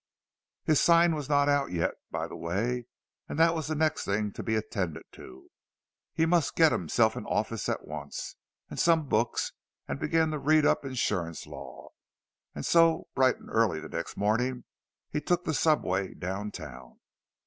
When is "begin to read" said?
9.99-10.65